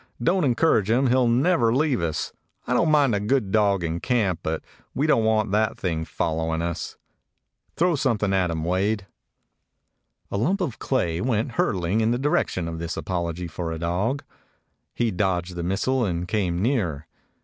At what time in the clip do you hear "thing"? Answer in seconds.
5.77-6.05